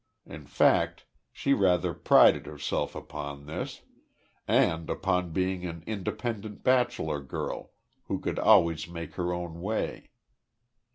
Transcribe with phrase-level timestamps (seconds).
[0.25, 3.83] In fact she rather prided herself upon this,
[4.47, 7.73] and upon being an independent bachelor girl
[8.05, 10.09] who could always make her own way.